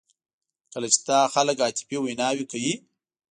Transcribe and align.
کله 0.73 0.87
چې 0.93 0.99
دا 1.07 1.19
خلک 1.33 1.57
عاطفي 1.65 1.97
ویناوې 1.99 2.45
کوي. 2.51 2.73